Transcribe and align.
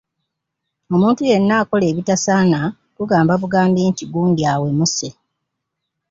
Omuntu 0.95 1.21
yenna 1.29 1.53
akola 1.61 1.85
ebitasaana 1.91 2.59
tugamba 2.95 3.33
bugambi 3.41 3.81
nti 3.89 4.03
gundi 4.11 4.41
awemuse. 4.53 5.09